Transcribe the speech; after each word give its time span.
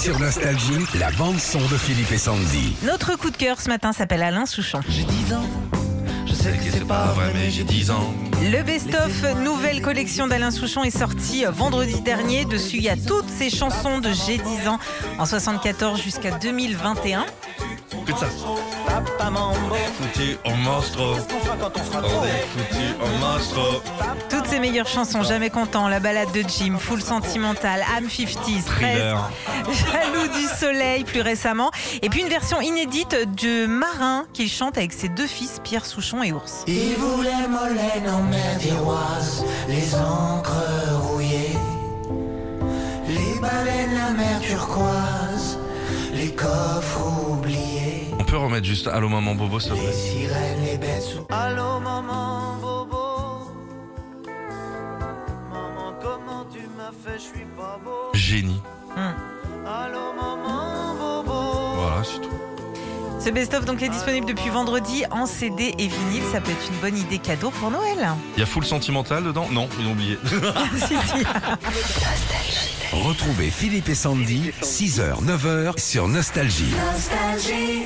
Sur 0.00 0.20
Nostalgie, 0.20 0.86
la 0.96 1.10
bande-son 1.10 1.58
de 1.58 1.76
Philippe 1.76 2.12
et 2.12 2.18
Sandy. 2.18 2.76
Notre 2.84 3.16
coup 3.16 3.30
de 3.30 3.36
cœur 3.36 3.60
ce 3.60 3.68
matin 3.68 3.92
s'appelle 3.92 4.22
Alain 4.22 4.46
Souchon. 4.46 4.80
J'ai 4.88 5.02
10 5.02 5.34
ans, 5.34 5.42
je 6.24 6.34
sais 6.34 6.52
que 6.52 6.70
c'est 6.70 6.86
pas 6.86 7.06
vrai, 7.06 7.32
mais 7.34 7.50
j'ai 7.50 7.64
10 7.64 7.90
ans. 7.90 8.14
Le 8.40 8.62
best-of 8.62 9.24
nouvelle 9.42 9.82
collection 9.82 10.28
d'Alain 10.28 10.52
Souchon 10.52 10.84
est 10.84 10.96
sorti 10.96 11.44
vendredi 11.50 12.00
dernier. 12.00 12.44
Dessus, 12.44 12.76
il 12.76 12.84
y 12.84 12.88
a 12.88 12.96
toutes 12.96 13.28
ses 13.28 13.50
chansons 13.50 13.98
de 13.98 14.10
J'ai 14.12 14.38
10 14.38 14.68
ans 14.68 14.78
en 15.18 15.26
74 15.26 16.00
jusqu'à 16.00 16.30
2021. 16.30 17.26
Écoute 17.92 18.18
ça. 18.18 18.26
Foutu 19.98 20.36
en 20.44 20.56
monstre. 20.56 21.00
On 21.00 22.24
est 22.24 22.46
foutu 22.46 22.84
en 23.00 23.18
monstre. 23.18 23.82
Toutes 24.28 24.46
ses 24.46 24.58
meilleures 24.60 24.86
chansons, 24.86 25.22
Jamais 25.22 25.50
content, 25.50 25.88
La 25.88 26.00
balade 26.00 26.30
de 26.32 26.42
Jim, 26.46 26.76
Full 26.78 27.00
sentimental, 27.02 27.82
Am 27.96 28.06
50s, 28.06 28.36
13, 28.36 28.64
Thriller. 28.64 29.30
Jaloux 29.70 30.28
du 30.28 30.46
soleil 30.46 31.04
plus 31.04 31.20
récemment. 31.20 31.70
Et 32.02 32.08
puis 32.08 32.20
une 32.22 32.28
version 32.28 32.60
inédite 32.60 33.16
de 33.42 33.66
Marin 33.66 34.24
qu'il 34.32 34.48
chante 34.48 34.76
avec 34.78 34.92
ses 34.92 35.08
deux 35.08 35.26
fils, 35.26 35.60
Pierre 35.62 35.86
Souchon 35.86 36.22
et 36.22 36.32
Ours. 36.32 36.64
Il 36.66 36.94
voulait 36.96 37.48
Molène 37.48 38.08
en 38.12 38.22
mer 38.22 38.56
d'Iroise, 38.58 39.44
les 39.68 39.94
encres 39.94 41.02
rouillées, 41.02 41.56
les 43.08 43.40
baleines, 43.40 43.94
la 43.94 44.10
mer 44.12 44.40
turquoise, 44.40 45.58
peut 48.28 48.36
remettre 48.36 48.66
juste 48.66 48.86
Allô 48.88 49.08
maman 49.08 49.34
Bobo 49.34 49.58
s'il 49.58 49.70
te 49.70 49.76
les 49.76 49.82
plaît 49.82 49.92
sirènes, 49.92 50.64
les 50.64 50.78
bêtes 50.78 51.02
sous. 51.02 51.24
Allô 51.30 51.80
maman 51.80 52.56
Bobo, 52.60 53.50
maman 55.50 55.94
comment 56.02 56.44
tu 56.52 56.60
m'as 56.76 56.92
fait, 57.04 57.18
je 57.18 57.22
suis 57.36 57.46
pas 57.56 57.78
beau. 57.82 58.12
Génie. 58.14 58.60
Allô 59.66 60.12
maman 60.14 60.94
Bobo. 60.94 61.32
Voilà, 61.76 62.02
c'est 62.04 62.20
tout. 62.20 62.28
Ce 63.20 63.30
best-of 63.30 63.64
donc 63.64 63.82
est 63.82 63.88
disponible 63.88 64.26
depuis 64.26 64.50
vendredi 64.50 65.04
en 65.10 65.26
CD 65.26 65.74
et 65.78 65.88
vinyle. 65.88 66.22
Ça 66.32 66.40
peut 66.40 66.52
être 66.52 66.70
une 66.70 66.78
bonne 66.80 66.96
idée 66.96 67.18
cadeau 67.18 67.50
pour 67.50 67.70
Noël. 67.70 68.08
Il 68.36 68.40
y 68.40 68.42
a 68.42 68.46
full 68.46 68.64
sentimental 68.64 69.24
dedans? 69.24 69.48
Non, 69.50 69.68
ils 69.80 69.86
ont 69.86 69.92
oublié. 69.92 70.18
Si, 70.78 70.94
si. 70.94 71.24
Retrouvez 72.92 73.50
Philippe 73.50 73.88
et 73.88 73.94
Sandy, 73.94 74.50
6h, 74.62 75.24
9h 75.24 75.78
sur 75.78 76.08
Nostalgie. 76.08 76.72
Nostalgie. 76.92 77.84